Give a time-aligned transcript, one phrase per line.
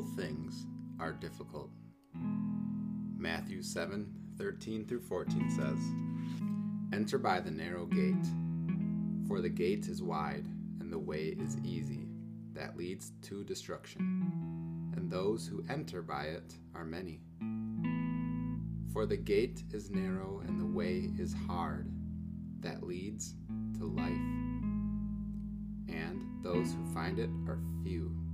[0.00, 0.66] noble things
[0.98, 1.70] are difficult.
[3.18, 4.06] Matthew 7
[4.38, 5.78] 13 through 14 says,
[6.98, 8.26] Enter by the narrow gate,
[9.28, 10.46] for the gate is wide
[10.80, 12.08] and the way is easy
[12.54, 14.00] that leads to destruction,
[14.96, 17.20] and those who enter by it are many.
[18.92, 21.92] For the gate is narrow and the way is hard
[22.60, 23.34] that leads
[23.78, 24.08] to life,
[25.88, 28.29] and those who find it are few.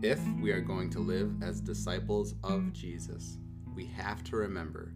[0.00, 3.38] If we are going to live as disciples of Jesus,
[3.74, 4.92] we have to remember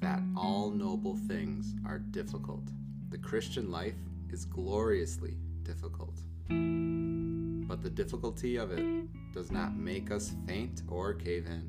[0.00, 2.62] that all noble things are difficult.
[3.08, 3.96] The Christian life
[4.30, 6.20] is gloriously difficult.
[6.48, 8.86] But the difficulty of it
[9.32, 11.68] does not make us faint or cave in,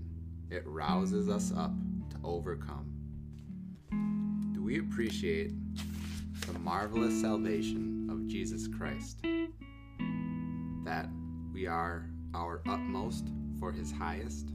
[0.51, 1.71] it rouses us up
[2.11, 2.93] to overcome.
[4.53, 5.51] Do we appreciate
[6.45, 9.23] the marvelous salvation of Jesus Christ?
[10.85, 11.09] That
[11.51, 13.27] we are our utmost
[13.59, 14.49] for his highest?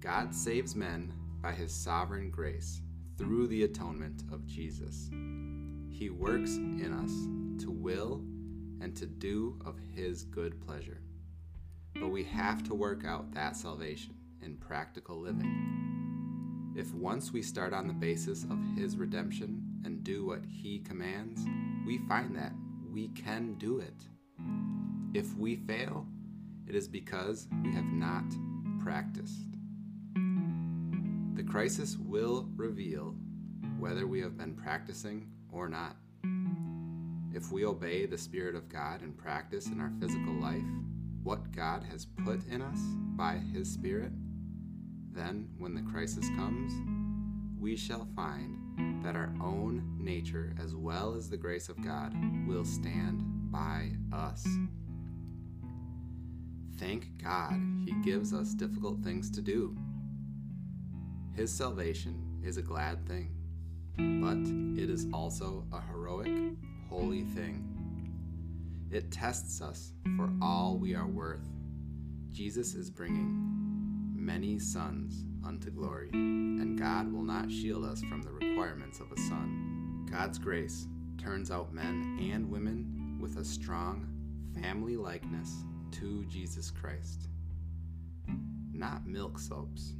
[0.00, 2.80] God saves men by his sovereign grace
[3.16, 5.10] through the atonement of Jesus.
[5.90, 8.22] He works in us to will
[8.80, 11.00] and to do of his good pleasure.
[11.94, 16.72] But we have to work out that salvation in practical living.
[16.76, 21.40] If once we start on the basis of his redemption and do what he commands,
[21.84, 22.52] we find that
[22.92, 24.06] we can do it.
[25.12, 26.06] If we fail,
[26.68, 28.24] it is because we have not
[28.82, 29.40] practiced.
[31.34, 33.14] The crisis will reveal
[33.78, 35.96] whether we have been practicing or not.
[37.32, 40.64] If we obey the Spirit of God and practice in our physical life
[41.22, 42.78] what God has put in us
[43.16, 44.12] by His Spirit,
[45.12, 46.72] then when the crisis comes,
[47.58, 52.14] we shall find that our own nature, as well as the grace of God,
[52.46, 54.46] will stand by us.
[56.78, 59.76] Thank God He gives us difficult things to do.
[61.34, 63.32] His salvation is a glad thing,
[63.96, 66.54] but it is also a heroic,
[66.88, 67.64] holy thing.
[68.90, 71.48] It tests us for all we are worth.
[72.30, 73.58] Jesus is bringing
[74.14, 79.20] many sons unto glory, and God will not shield us from the requirements of a
[79.22, 80.06] son.
[80.10, 80.86] God's grace
[81.18, 84.06] turns out men and women with a strong
[84.54, 87.28] family likeness to Jesus Christ,
[88.72, 89.94] not milk soaps.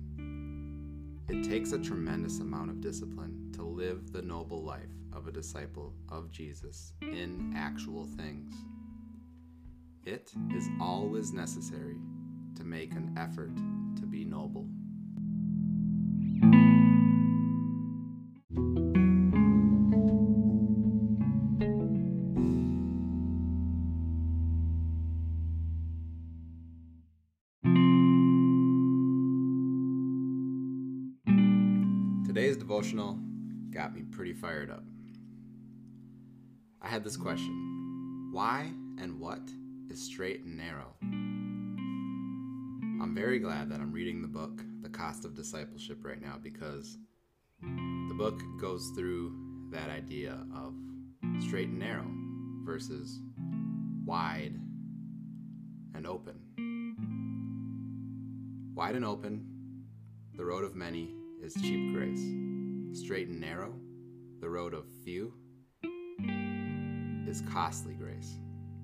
[1.29, 5.95] It takes a tremendous amount of discipline to live the noble life of a disciple
[6.11, 8.55] of Jesus in actual things.
[10.05, 11.97] It is always necessary
[12.57, 13.53] to make an effort
[32.79, 33.19] devotional
[33.73, 34.85] got me pretty fired up.
[36.81, 39.41] I had this question Why and what
[39.91, 40.95] is straight and narrow?
[43.03, 46.99] I'm very glad that I'm reading the book, The Cost of Discipleship, right now because
[47.61, 49.33] the book goes through
[49.73, 50.73] that idea of
[51.41, 52.07] straight and narrow
[52.65, 53.19] versus
[54.05, 54.55] wide
[55.97, 56.39] and open.
[58.77, 59.45] Wide and open,
[60.37, 61.13] the road of many
[61.43, 62.23] is cheap grace.
[62.93, 63.75] Straight and narrow,
[64.41, 65.33] the road of few,
[67.29, 68.39] is costly grace.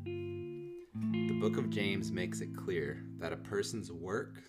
[0.04, 4.42] The book of James makes it clear that a person's work,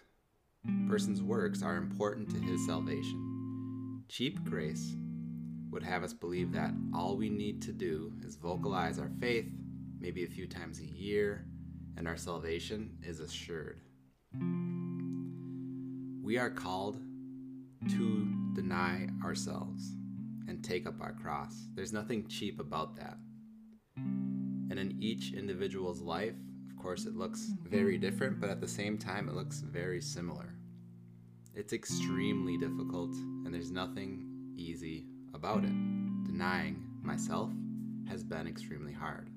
[0.87, 4.03] person's works are important to his salvation.
[4.09, 4.95] Cheap grace
[5.71, 9.49] would have us believe that all we need to do is vocalize our faith
[9.99, 11.45] maybe a few times a year
[11.97, 13.79] and our salvation is assured.
[16.21, 16.99] We are called
[17.89, 19.95] to deny ourselves
[20.47, 21.67] and take up our cross.
[21.75, 23.17] There's nothing cheap about that.
[23.97, 26.35] And in each individual's life,
[26.69, 27.69] of course, it looks mm-hmm.
[27.69, 30.55] very different, but at the same time, it looks very similar.
[31.53, 34.25] It's extremely difficult, and there's nothing
[34.57, 35.73] easy about it.
[36.25, 37.51] Denying myself
[38.09, 39.29] has been extremely hard.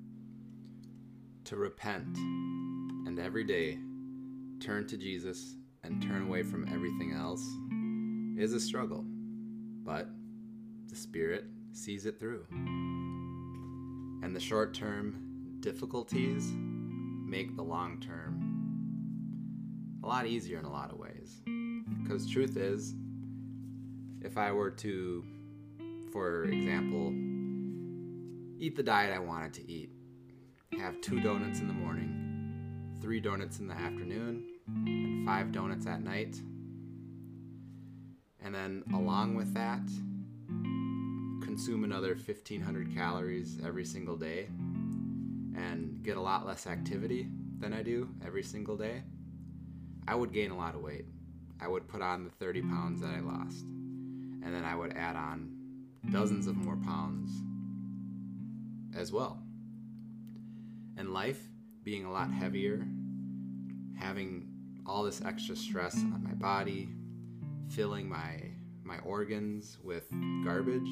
[1.45, 2.17] To repent
[3.07, 3.77] and every day
[4.59, 7.45] turn to Jesus and turn away from everything else
[8.39, 9.03] is a struggle,
[9.83, 10.07] but
[10.87, 11.43] the Spirit
[11.73, 12.45] sees it through.
[14.23, 18.39] And the short term difficulties make the long term
[20.03, 21.41] a lot easier in a lot of ways.
[22.01, 22.95] Because truth is,
[24.21, 25.25] if I were to,
[26.13, 27.13] for example,
[28.57, 29.89] eat the diet I wanted to eat,
[30.79, 36.01] have two donuts in the morning, three donuts in the afternoon and five donuts at
[36.01, 36.39] night.
[38.43, 39.81] And then, along with that,
[41.45, 44.47] consume another 1500 calories every single day
[45.55, 47.27] and get a lot less activity
[47.59, 49.03] than I do every single day,
[50.07, 51.05] I would gain a lot of weight.
[51.61, 53.63] I would put on the 30 pounds that I lost.
[53.63, 55.51] And then I would add on
[56.11, 57.29] dozens of more pounds
[58.95, 59.43] as well.
[60.97, 61.41] And life
[61.83, 62.87] being a lot heavier,
[63.97, 64.47] having
[64.85, 66.89] all this extra stress on my body,
[67.69, 68.51] filling my
[68.83, 70.09] my organs with
[70.43, 70.89] garbage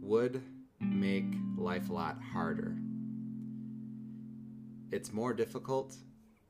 [0.00, 0.42] would
[0.80, 1.24] make
[1.56, 2.76] life a lot harder.
[4.92, 5.96] It's more difficult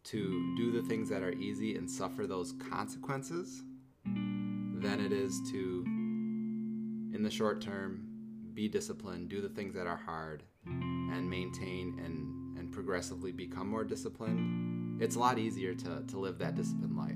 [0.05, 3.63] to do the things that are easy and suffer those consequences
[4.05, 8.07] than it is to, in the short term,
[8.53, 13.85] be disciplined, do the things that are hard, and maintain and, and progressively become more
[13.85, 15.03] disciplined.
[15.03, 17.16] It's a lot easier to, to live that disciplined life.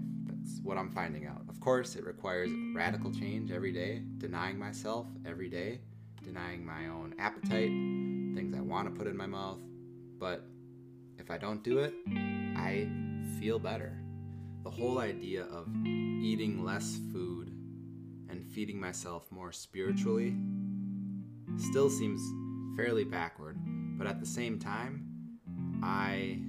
[0.51, 1.43] That's what I'm finding out.
[1.49, 5.81] Of course, it requires radical change every day, denying myself every day,
[6.25, 7.71] denying my own appetite,
[8.35, 9.59] things I want to put in my mouth.
[10.19, 10.45] But
[11.19, 11.95] if I don't do it,
[12.57, 12.89] I
[13.39, 13.97] feel better.
[14.65, 17.49] The whole idea of eating less food
[18.29, 20.35] and feeding myself more spiritually
[21.59, 22.21] still seems
[22.77, 23.57] fairly backward,
[23.99, 25.07] but at the same time,
[25.83, 26.41] I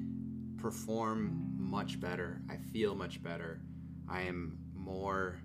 [0.57, 2.41] perform much better.
[2.49, 3.61] I feel much better.
[4.11, 5.39] I am more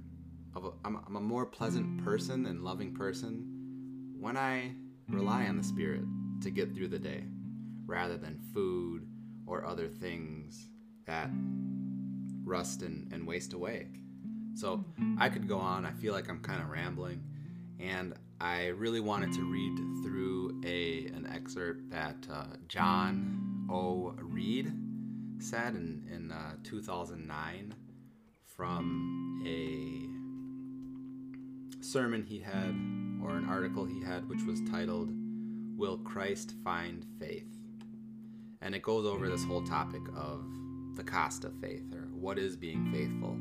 [0.57, 3.47] of a, I'm, I'm a more pleasant person and loving person
[4.19, 4.75] when I
[5.09, 6.03] rely on the Spirit
[6.43, 7.25] to get through the day
[7.87, 9.07] rather than food
[9.47, 10.69] or other things
[11.07, 11.31] that
[12.45, 13.87] rust and, and waste away.
[14.55, 14.85] So
[15.19, 15.87] I could go on.
[15.87, 17.23] I feel like I'm kind of rambling.
[17.79, 24.15] And I really wanted to read through a an excerpt that uh, John O.
[24.19, 24.73] Reid
[25.39, 27.75] said in, in uh, 2009
[28.56, 30.06] from a
[31.85, 32.75] sermon he had
[33.23, 35.11] or an article he had, which was titled,
[35.76, 37.49] Will Christ Find Faith?
[38.62, 40.44] And it goes over this whole topic of
[40.94, 43.32] the cost of faith, or what is being faithful.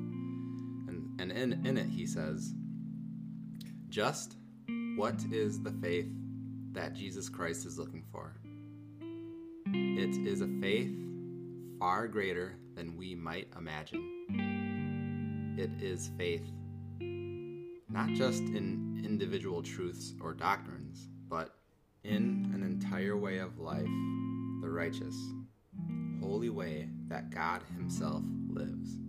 [0.88, 2.54] And, and in, in it, he says,
[3.88, 4.36] Just
[4.98, 6.10] what is the faith
[6.74, 8.36] that Jesus Christ is looking for?
[9.68, 10.94] It is a faith
[11.80, 14.65] far greater than we might imagine.
[15.58, 16.44] It is faith
[17.96, 21.56] not just in individual truths or doctrines, but
[22.04, 23.88] in an entire way of life,
[24.62, 25.16] the righteous,
[26.20, 29.00] holy way that God Himself lives.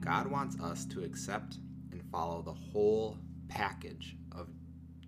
[0.00, 1.58] God wants us to accept
[1.92, 3.18] and follow the whole
[3.48, 4.48] package of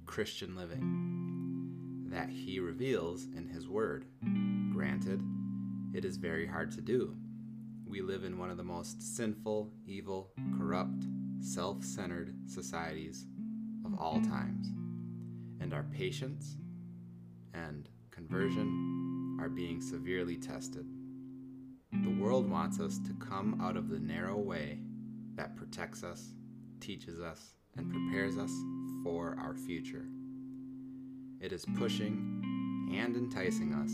[0.05, 4.05] Christian living that He reveals in His Word.
[4.71, 5.23] Granted,
[5.95, 7.17] it is very hard to do.
[7.93, 11.05] We live in one of the most sinful, evil, corrupt,
[11.41, 13.27] self centered societies
[13.85, 14.67] of all times,
[15.61, 16.57] and our patience
[17.53, 20.87] and conversion are being severely tested.
[22.03, 24.79] The world wants us to come out of the narrow way
[25.35, 26.33] that protects us,
[26.81, 28.53] teaches us, and prepares us
[29.05, 30.07] for our future.
[31.43, 33.93] It is pushing and enticing us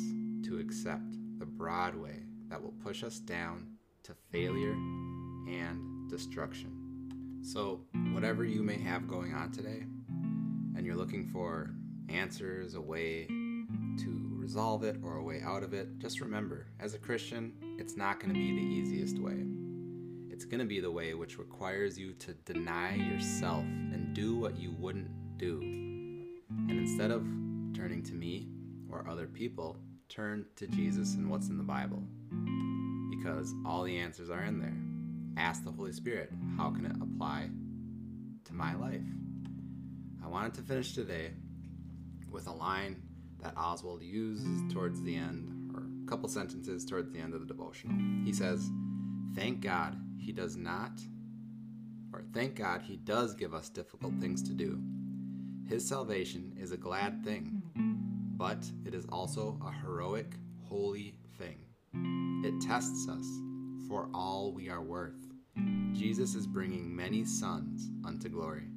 [0.49, 3.78] to accept the broad way that will push us down
[4.09, 7.43] to failure and destruction.
[7.43, 9.85] So, whatever you may have going on today,
[10.75, 11.71] and you're looking for
[12.09, 16.95] answers, a way to resolve it, or a way out of it, just remember as
[16.95, 19.45] a Christian, it's not going to be the easiest way.
[20.31, 24.59] It's going to be the way which requires you to deny yourself and do what
[24.59, 25.61] you wouldn't do.
[25.61, 27.27] And instead of
[27.75, 28.49] turning to me
[28.91, 29.77] or other people,
[30.09, 32.03] turn to Jesus and what's in the Bible.
[33.29, 34.73] Because all the answers are in there
[35.37, 37.51] ask the Holy Spirit, how can it apply
[38.47, 39.05] to my life?
[40.25, 41.33] I wanted to finish today
[42.31, 43.03] with a line
[43.43, 47.47] that Oswald uses towards the end, or a couple sentences towards the end of the
[47.47, 47.95] devotional.
[48.25, 48.71] He says,
[49.35, 50.99] Thank God he does not,
[52.15, 54.81] or thank God he does give us difficult things to do.
[55.69, 57.63] His salvation is a glad thing,
[58.39, 60.35] but it is also a heroic,
[60.67, 61.68] holy thing.
[62.49, 63.27] It tests us
[63.89, 65.21] for all we are worth.
[65.93, 68.71] Jesus is bringing many sons unto glory,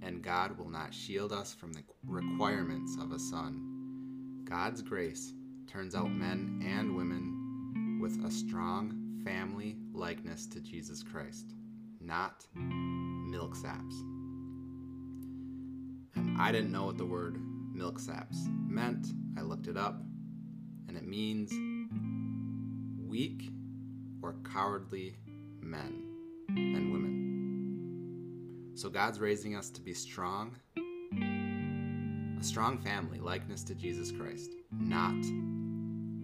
[0.00, 4.44] and God will not shield us from the requirements of a son.
[4.44, 5.34] God's grace
[5.66, 11.52] turns out men and women with a strong family likeness to Jesus Christ,
[12.00, 14.00] not milksaps.
[16.14, 17.36] And I didn't know what the word
[17.76, 19.06] milksaps meant.
[19.36, 20.00] I looked it up,
[20.88, 21.52] and it means
[23.12, 23.50] weak
[24.22, 25.14] or cowardly
[25.60, 26.02] men
[26.48, 28.72] and women.
[28.74, 30.56] So God's raising us to be strong,
[32.40, 35.22] a strong family, likeness to Jesus Christ, not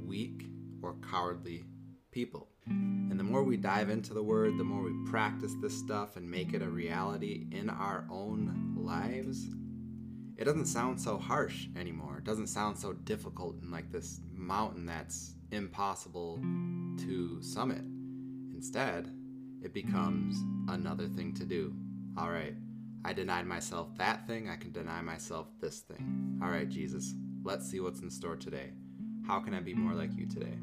[0.02, 0.46] weak
[0.80, 1.66] or cowardly
[2.10, 2.48] people.
[2.64, 6.30] And the more we dive into the Word, the more we practice this stuff and
[6.30, 9.46] make it a reality in our own lives,
[10.38, 12.16] it doesn't sound so harsh anymore.
[12.16, 16.40] It doesn't sound so difficult and like this mountain that's impossible
[16.98, 17.82] to summit.
[18.52, 19.10] Instead,
[19.62, 20.36] it becomes
[20.68, 21.74] another thing to do.
[22.16, 22.54] All right,
[23.04, 26.38] I denied myself that thing, I can deny myself this thing.
[26.42, 27.14] All right, Jesus,
[27.44, 28.70] let's see what's in store today.
[29.26, 30.58] How can I be more like you today?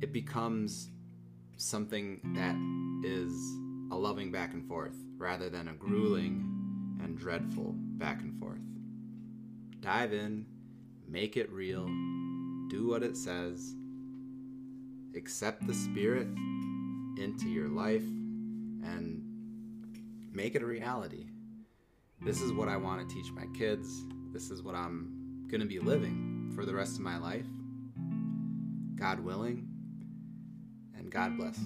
[0.00, 0.90] It becomes
[1.56, 2.56] something that
[3.06, 3.32] is
[3.92, 6.46] a loving back and forth rather than a grueling
[7.02, 8.60] and dreadful back and forth.
[9.80, 10.46] Dive in,
[11.08, 11.86] make it real,
[12.70, 13.74] do what it says,
[15.16, 16.28] accept the Spirit
[17.18, 18.04] into your life,
[18.84, 19.22] and
[20.32, 21.26] make it a reality.
[22.22, 24.04] This is what I want to teach my kids.
[24.32, 27.46] This is what I'm going to be living for the rest of my life.
[28.94, 29.66] God willing,
[30.96, 31.58] and God bless.